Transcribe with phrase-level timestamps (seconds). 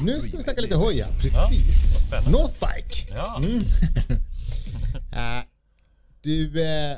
[0.00, 1.06] Nu ska vi snacka lite hoj, ja.
[1.20, 2.06] Precis.
[2.06, 2.30] spännande.
[2.30, 3.14] Northbike.
[3.14, 3.36] Ja.
[3.36, 3.64] Mm.
[5.12, 5.44] Eh,
[6.20, 6.96] du, eh,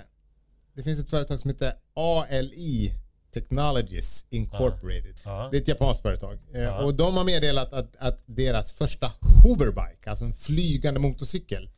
[0.77, 2.92] det finns ett företag som heter ALI
[3.35, 5.15] Technologies Incorporated.
[5.24, 5.49] Ja.
[5.51, 6.38] Det är ett japanskt företag.
[6.53, 6.85] Ja.
[6.85, 9.12] Och de har meddelat att, att deras första
[9.44, 11.71] hoverbike, alltså en flygande motorcykel,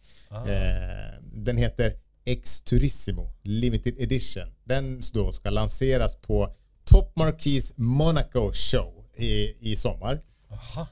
[1.22, 4.52] den heter X-Turissimo Limited Edition.
[4.64, 10.20] Den då ska lanseras på Top Marquis Monaco Show i, i sommar.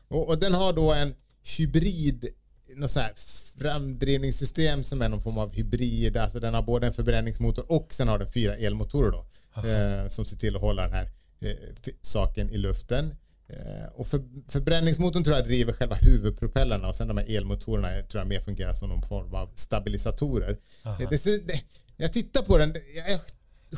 [0.08, 1.14] Och, och den har då en
[1.56, 2.28] hybrid,
[2.76, 3.12] något så här
[3.58, 6.16] framdrivningssystem som är någon form av hybrid.
[6.16, 9.24] Alltså den har både en förbränningsmotor och sen har den fyra elmotorer då.
[9.64, 11.56] Eh, som ser till att hålla den här eh,
[12.00, 13.14] saken i luften.
[13.48, 18.20] Eh, och för, förbränningsmotorn tror jag driver själva huvudpropellerna och sen de här elmotorerna tror
[18.20, 20.58] jag mer fungerar som någon form av stabilisatorer.
[20.98, 21.62] Det, det,
[21.96, 22.74] jag tittar på den,
[23.08, 23.20] jag,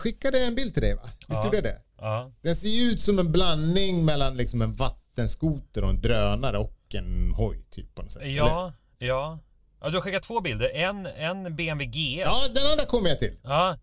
[0.01, 1.11] skickade en bild till dig va?
[1.29, 1.81] Visst gjorde jag det?
[2.43, 4.75] Den ser ju ut som en blandning mellan liksom en
[5.21, 8.23] vattenskoter och en drönare och en hoj typ på något sätt.
[8.23, 8.33] eller?
[8.35, 9.39] Ja, ja.
[9.81, 9.89] ja.
[9.91, 10.71] Du har skickat två bilder.
[10.75, 12.23] En, en BMW GS.
[12.25, 13.37] Ja, den andra kommer jag till.
[13.43, 13.77] Ja.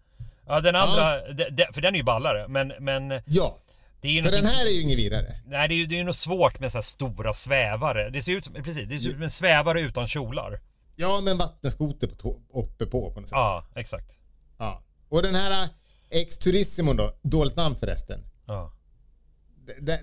[0.48, 2.48] Ja, den andra, de- de- för den är ju ballare.
[2.48, 3.58] Men, men Ja,
[4.02, 5.26] det är ju för den här är ju inget vidare.
[5.46, 8.10] Nej, det är ju, det är något svårt med så här stora svävare.
[8.10, 10.60] Det ser ut som, precis, det ser ut som en svävare utan kjolar.
[10.96, 13.36] Ja, men vattenskoter på uppe på på något sätt.
[13.36, 14.18] Ja, exakt.
[14.58, 14.84] Ja.
[15.10, 15.70] Och den här äh,
[16.10, 18.20] X Turismo då, dåligt namn förresten.
[18.48, 18.74] Ja.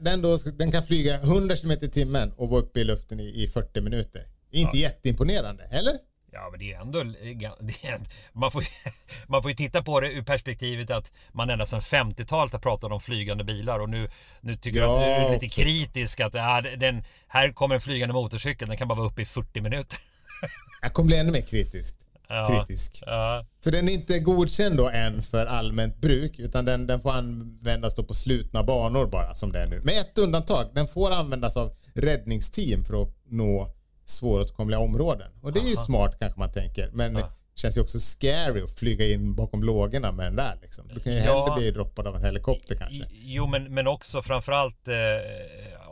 [0.01, 3.43] Den, då, den kan flyga 100 km i timmen och vara uppe i luften i,
[3.43, 4.27] i 40 minuter.
[4.51, 5.93] Inte jätteimponerande, eller?
[6.33, 7.03] Ja, men det är ändå...
[7.61, 8.01] Det är,
[8.33, 8.65] man, får,
[9.27, 12.93] man får ju titta på det ur perspektivet att man ända sedan 50-talet har pratat
[12.93, 14.09] om flygande bilar och nu,
[14.41, 17.81] nu tycker jag Ja, att du är lite kritisk att ja, den, här kommer en
[17.81, 19.99] flygande motorcykel, den kan bara vara uppe i 40 minuter.
[20.83, 21.97] Jag kommer bli ännu mer kritisk.
[22.29, 22.65] Ja.
[22.67, 23.03] kritisk.
[23.07, 27.11] Ja, För den är inte godkänd då än för allmänt bruk utan den, den får
[27.11, 29.81] användas då på slutna banor bara som det är nu.
[29.85, 33.71] Med ett undantag, den får användas av räddningsteam för att nå
[34.05, 35.31] svåråtkomliga områden.
[35.43, 38.79] Och det är ju smart kanske man tänker men det känns ju också scary att
[38.79, 40.85] flyga in bakom lågorna med den där liksom.
[40.95, 41.25] Du kan ju Ja.
[41.45, 43.07] hellre bli droppad av en helikopter kanske.
[43.11, 44.95] Jo, men, men också framförallt eh,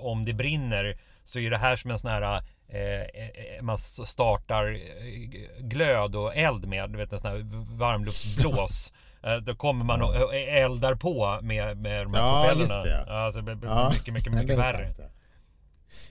[0.06, 4.72] om det brinner så är det här som en sån här eh, eh, man startar
[4.74, 7.46] eh, glöd och eld med, du vet en sån här
[7.78, 8.92] varmluftsblås.
[9.46, 12.60] Då kommer man och eldar på med, med de här Ja, propellerna.
[12.60, 13.12] just det, ja.
[13.24, 14.94] Alltså, det blir Ja, mycket, mycket, mycket värre.
[14.94, 15.10] sant,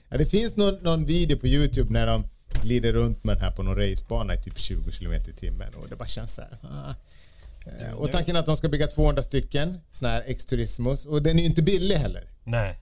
[0.08, 0.18] ja.
[0.18, 2.24] Det finns någon, någon video på Youtube när de
[2.62, 5.88] glider runt med den här på någon racebana i typ 20 km i timmen och
[5.88, 6.58] det bara känns så här.
[6.62, 6.94] Ah.
[7.84, 11.36] Eh, Och tanken är att de ska bygga 200 stycken såna här X-Turismos och den
[11.38, 12.24] är ju inte billig heller.
[12.44, 12.78] Nej.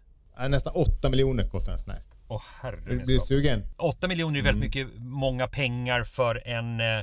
[0.49, 2.01] Nästan 8 miljoner kostar en sån här.
[2.31, 3.27] Åh Blir herre du skapare.
[3.27, 3.63] sugen?
[3.79, 4.87] 8 miljoner är väldigt Mm.
[4.89, 6.99] mycket, många pengar för en eh,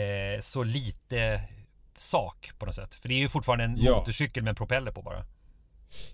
[0.00, 1.40] eh, så lite
[1.96, 2.94] sak på något sätt.
[2.94, 3.96] För det är ju fortfarande en Ja.
[3.98, 5.24] motorcykel med en propeller på bara.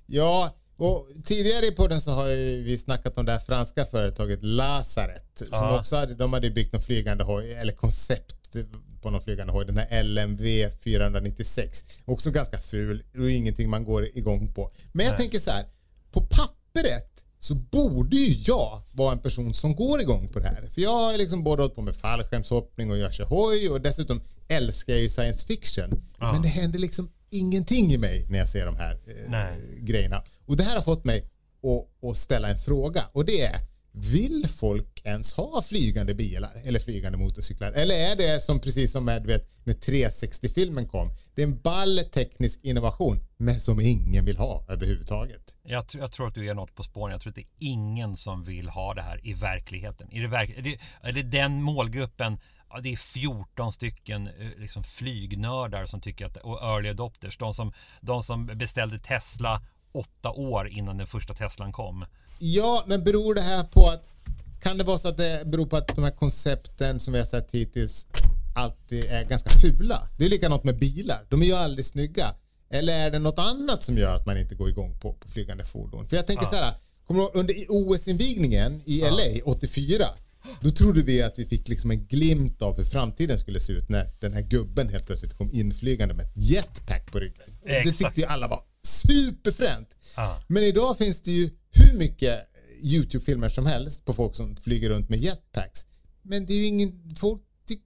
[0.06, 2.26] Ja, och tidigare i podden så har
[2.64, 5.42] vi snackat om det här franska företaget Lazaret.
[5.52, 8.56] Som också hade, de hade byggt någon flygande hoj, eller koncept
[9.02, 9.66] på någon flygande hoj.
[9.66, 11.84] Den här LMV 496.
[12.04, 14.70] Också ganska ful och ingenting man går igång på.
[14.92, 15.18] Men jag Nej.
[15.20, 15.64] tänker så här.
[16.12, 17.09] På pappret
[17.50, 20.70] så borde ju jag vara en person som går igång på det här.
[20.74, 24.20] För jag har liksom både hållit på med fallskärmshoppning och jag kör hoj och dessutom
[24.48, 26.02] älskar jag ju science fiction.
[26.18, 26.32] Ja.
[26.32, 30.22] Men det händer liksom ingenting i mig när jag ser de här eh, grejerna.
[30.46, 31.18] Och det här har fått mig
[31.62, 33.58] att, att ställa en fråga och det är
[33.92, 37.72] vill folk ens ha flygande bilar eller flygande motorcyklar?
[37.72, 41.10] Eller är det som precis som med vet, när 360-filmen kom?
[41.34, 45.54] Det är en ball teknisk innovation men som ingen vill ha överhuvudtaget.
[45.62, 47.12] Jag, tror- jag tror att du är något på spåren.
[47.12, 50.12] Jag tror att det är ingen som vill ha det här i verkligheten.
[50.12, 52.38] I det verk, är, det, är det den målgruppen,
[52.70, 57.54] ja, det är 14 stycken eh, liksom flygnördar som tycker att, och early adopters, de
[57.54, 59.62] som, de som beställde Tesla
[59.92, 62.04] åtta år innan den första Teslan kom.
[62.42, 64.04] Ja, men beror det här på att
[64.62, 67.26] kan det vara så att det beror på att de här koncepten som vi har
[67.26, 68.06] sett hittills
[68.56, 70.08] alltid är ganska fula?
[70.18, 71.26] Det är likadant med bilar.
[71.28, 72.34] De är ju aldrig snygga.
[72.70, 75.64] Eller är det något annat som gör att man inte går igång på, på flygande
[75.64, 76.08] fordon?
[76.08, 76.74] För jag tänker så här,
[77.06, 80.04] kommer du under OS-invigningen i LA 84
[80.60, 83.88] då trodde vi att vi fick liksom en glimt av hur framtiden skulle se ut
[83.88, 87.58] när den här gubben helt plötsligt kom inflygande med ett jetpack på ryggen.
[87.64, 87.98] Det Exakt.
[87.98, 89.88] tyckte ju alla var superfränt.
[90.16, 90.42] Ja.
[90.46, 91.50] Men idag finns det ju
[91.90, 92.46] hur mycket
[92.82, 95.86] YouTube-filmer som helst på folk som flyger runt med jetpacks.
[96.22, 97.42] Men det är ju ingen, folk,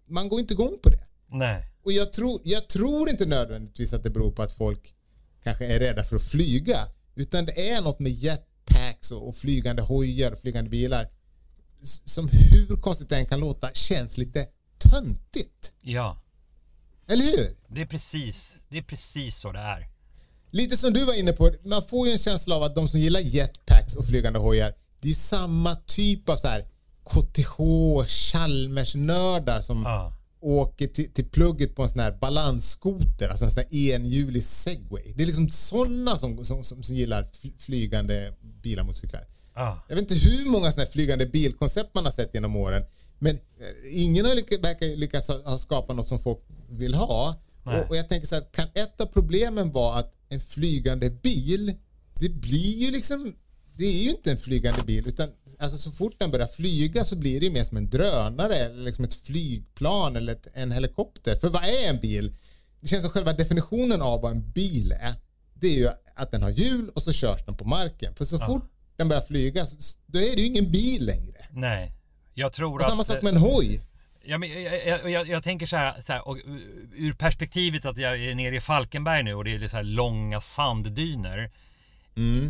[0.08, 1.04] man går inte igång på det.
[1.28, 1.70] Nej.
[1.82, 4.94] Och jag tror, jag tror inte nödvändigtvis att det beror på att folk
[5.42, 6.88] kanske är rädda för att flyga.
[7.14, 11.08] Utan det är något med jetpacks och, och flygande hojar och flygande bilar
[12.04, 14.46] som hur konstigt det än kan låta känns lite
[14.78, 15.72] töntigt.
[15.80, 16.22] Ja,
[17.08, 17.56] Eller hur?
[17.68, 19.93] det är precis, det är precis så det är.
[20.54, 23.00] Lite som du var inne på, man får ju en känsla av att de som
[23.00, 26.66] gillar jetpacks och flygande hojar det är samma typ av så här
[27.10, 27.58] KTH
[28.06, 30.12] Chalmers-nördar som Ja.
[30.40, 35.12] åker till, till plugget på en sån här balansskoter, alltså en sån här enhjulig segway.
[35.16, 39.26] Det är liksom sådana som, som, som, som gillar fly- flygande bilar motorcyklar.
[39.54, 39.84] Ja.
[39.88, 42.82] Jag vet inte hur många sådana här flygande bilkoncept man har sett genom åren.
[43.18, 46.38] Men eh, ingen har lyckats, verkar lyckats ha, ha skapat något som folk
[46.70, 47.34] vill ha.
[47.64, 51.74] Och, och jag tänker så här, kan ett av problemen vara att en flygande bil,
[52.20, 53.34] det blir ju liksom,
[53.76, 55.28] det är ju inte en flygande bil utan
[55.58, 58.84] alltså så fort den börjar flyga så blir det ju mer som en drönare eller
[58.84, 61.36] liksom ett flygplan eller ett, en helikopter.
[61.36, 62.34] För vad är en bil?
[62.80, 65.14] Det känns som själva definitionen av vad en bil är,
[65.54, 68.14] det är ju att den har hjul och så körs den på marken.
[68.14, 69.66] För så fort den börjar flyga,
[70.06, 71.46] då är det ju ingen bil längre.
[71.50, 71.92] Nej.
[72.34, 72.90] Jag tror Och att...
[72.90, 73.80] samma sak med en hoj.
[74.26, 76.38] Ja, men jag, jag, jag, tänker så här, så här och,
[76.94, 80.40] ur perspektivet att jag är nere i Falkenberg nu och det är så här långa
[80.40, 81.50] sanddyner.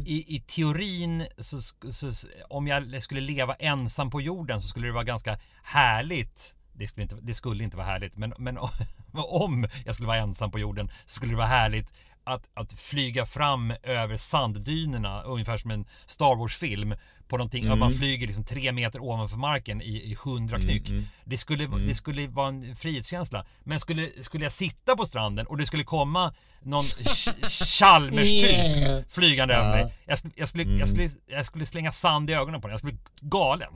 [0.06, 1.60] I, I teorin, så,
[1.90, 6.56] så, om jag skulle leva ensam på jorden så skulle det vara ganska härligt.
[6.72, 8.58] Det skulle inte, det skulle inte vara härligt, men, men
[9.12, 11.92] om jag skulle vara ensam på jorden så skulle det vara härligt
[12.24, 16.94] att, att flyga fram över sanddynerna, ungefär som en Star Wars-film,
[17.28, 20.90] på någonting, att man flyger liksom tre meter ovanför marken i, i hundra knyck.
[21.24, 23.46] Det, skulle, det skulle vara en frihetskänsla.
[23.64, 29.04] Men skulle, skulle jag sitta på stranden och det skulle komma någon Ch- Chalmers-typ Yeah.
[29.08, 29.94] flygande över mig.
[30.06, 32.72] Jag, skulle- jag, skulle, jag, skulle, jag skulle slänga sand i ögonen på den.
[32.72, 33.72] Jag skulle bli galen.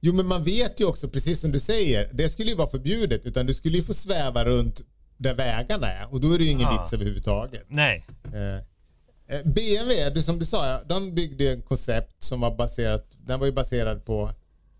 [0.00, 3.24] Jo men man vet ju också, precis som du säger, det skulle ju vara förbjudet
[3.24, 4.80] utan du skulle ju få sväva runt
[5.18, 6.78] där vägarna är och då är det ju ingen Ja.
[6.80, 7.64] vits överhuvudtaget.
[7.68, 8.04] Nej.
[8.34, 13.06] Eh, eh, BMW, du, som du sa, ja, de byggde en koncept som var baserat,
[13.26, 14.30] den var ju baserad på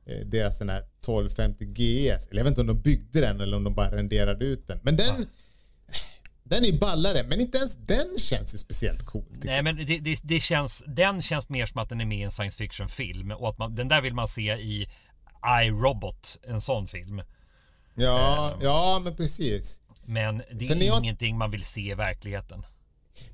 [0.07, 2.27] eh, deras den här 1250 GS.
[2.27, 4.79] Eller jag vet inte om de byggde den eller om de bara renderade ut den.
[4.83, 5.27] Men den,
[6.43, 9.25] den är ju ballare, men inte ens den känns ju speciellt cool.
[9.43, 12.23] Nej men det, det, det känns, den känns mer som att den är med i
[12.23, 14.89] en science fiction film och att man, den där vill man se i
[15.65, 17.23] iRobot, en sån film.
[17.95, 18.59] Ja, Ehm.
[18.63, 19.81] ja men precis.
[20.09, 22.67] Men det är jag- ingenting man vill se i verkligheten.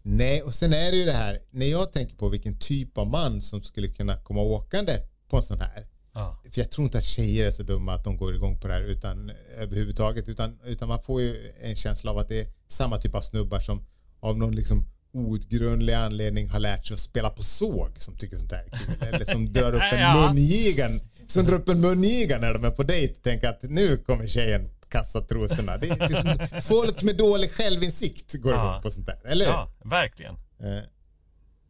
[0.02, 3.06] Nej, och sen är det ju det här, när jag tänker på vilken typ av
[3.06, 4.92] man som skulle kunna komma åkande
[5.28, 5.86] på en sån här.
[6.14, 6.40] Ja.
[6.52, 8.74] För jag tror inte att tjejer är så dumma att de går igång på det
[8.74, 10.28] här utan, överhuvudtaget.
[10.28, 13.60] Utan, utan man får ju en känsla av att det är samma typ av snubbar
[13.60, 13.86] som
[14.20, 18.52] av någon liksom outgrundlig anledning har lärt sig att spela på såg som tycker sånt
[18.52, 19.08] här är kul.
[19.14, 21.00] Eller som drar upp en mungigan.
[21.28, 24.26] Som drar upp en mungiga när de är på dejt och tänker att nu kommer
[24.26, 25.76] tjejen kasta trosorna.
[25.76, 28.70] Det är, det är som, folk med dålig självinsikt går Ja.
[28.70, 29.18] igång på sånt där.
[29.32, 30.34] Eller ja, verkligen.
[30.34, 30.82] Eh,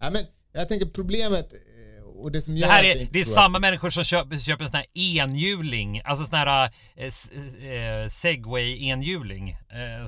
[0.00, 3.12] ja, men jag tänker problemet eh, och det som gör Det här att är, inte
[3.12, 6.64] det är samma människor som köper, köper en sån här enhjuling, alltså sån här
[6.96, 7.30] eh, s-
[7.62, 7.68] eh.
[7.70, 8.08] Eh,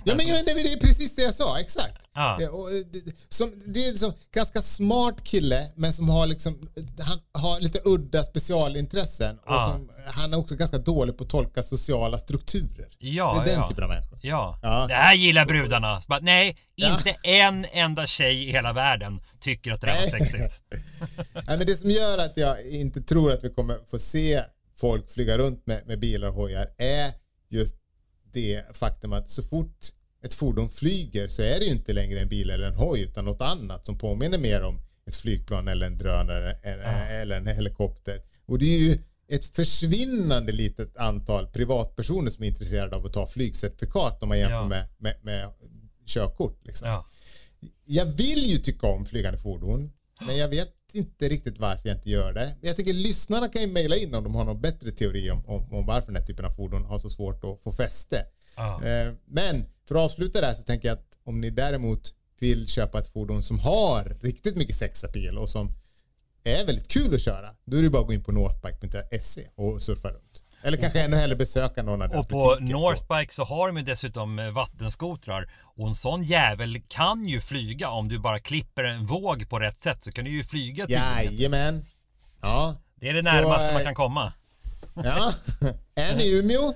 [0.04, 1.94] Ja men som- jag, det är precis det jag sa, exakt.
[2.14, 2.38] Ja.
[2.40, 6.68] Ja, och, eh, det, som, det är liksom ganska smart kille men som har liksom,
[7.00, 9.68] han har lite udda specialintressen och Ja.
[9.72, 12.86] som, han är också ganska dålig på att tolka sociala strukturer.
[12.98, 13.68] Ja, det är den ja.
[13.68, 14.18] typen av människor.
[14.22, 14.58] Ja.
[14.62, 14.86] Ja.
[14.88, 16.00] det här gillar brudarna.
[16.08, 16.96] Bara, nej, Ja.
[16.96, 20.60] inte en enda tjej i hela världen tycker att det där var sexigt.
[21.34, 24.42] Nej, men det som gör att jag inte tror att vi kommer få se
[24.80, 27.12] folk flyga runt med, med bilar och hojar är
[27.48, 27.74] just
[28.32, 29.76] det faktum att så fort
[30.24, 33.24] ett fordon flyger så är det ju inte längre en bil eller en hoj utan
[33.24, 38.20] något annat som påminner mer om ett flygplan eller en drönare eller, eller en helikopter.
[38.46, 38.98] Och det är ju
[39.28, 44.54] ett försvinnande litet antal privatpersoner som är intresserade av att ta flygcertifikat om man jämför
[44.56, 44.64] Ja.
[44.68, 45.48] med, med, med
[46.06, 46.60] körkort.
[46.66, 46.88] Liksom.
[46.88, 47.06] Ja.
[47.84, 49.92] Jag vill ju tycka om flygande fordon,
[50.26, 52.56] men jag vet inte riktigt varför jag inte gör det.
[52.60, 55.46] Men jag tänker lyssnarna kan ju mejla in om de har någon bättre teori om,
[55.46, 58.26] om, om varför den här typen av fordon har så svårt att få fäste.
[58.56, 58.84] Ja.
[58.84, 62.68] Eh, Men för att avsluta det här så tänker jag att om ni däremot vill
[62.68, 65.72] köpa ett fordon som har riktigt mycket sexappeal och som
[66.54, 69.82] är väldigt kul att köra, då är det bara att gå in på northbike.se och
[69.82, 70.42] surfa runt.
[70.62, 72.56] Eller kanske ännu hellre besöka någon av deras Och på.
[72.60, 77.88] Northbike så har de ju dessutom eh, vattenskotrar och en sån jävel kan ju flyga
[77.88, 81.24] om du bara klipper en våg på rätt sätt så kan du ju flyga tydligen.
[81.24, 81.84] Jajamän.
[82.40, 82.76] Ja.
[83.00, 84.32] Det är det Så, närmaste eh, man kan komma.
[84.94, 85.32] Ja.
[85.94, 86.72] är ni i Umeå?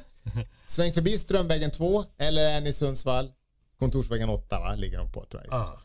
[0.66, 3.30] Sväng förbi Strömvägen 2 eller är ni i Sundsvall?
[3.78, 4.74] Kontorsvägen 8 va?
[4.74, 5.54] ligger de på tror jag.
[5.54, 5.78] Sundsvall.